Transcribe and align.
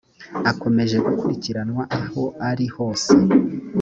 akomeje 0.51 0.97
gukurikiranwa 1.05 1.83
aho 1.99 2.23
arihose. 2.49 3.11